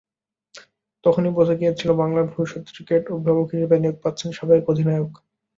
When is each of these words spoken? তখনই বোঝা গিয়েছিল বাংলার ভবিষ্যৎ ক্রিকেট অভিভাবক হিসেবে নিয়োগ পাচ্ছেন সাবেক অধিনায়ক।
তখনই 1.03 1.31
বোঝা 1.37 1.55
গিয়েছিল 1.55 1.89
বাংলার 2.01 2.25
ভবিষ্যৎ 2.31 2.63
ক্রিকেট 2.69 3.03
অভিভাবক 3.11 3.47
হিসেবে 3.53 3.75
নিয়োগ 3.79 3.97
পাচ্ছেন 4.03 4.29
সাবেক 4.37 4.63
অধিনায়ক। 4.71 5.11